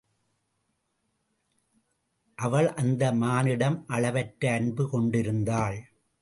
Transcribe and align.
அவள் 2.37 2.69
அந்த 2.73 3.11
மானிடம் 3.13 3.83
அளவற்ற 3.87 4.53
அன்பு 4.53 4.89
கொண்டிருந்தாள். 4.89 5.79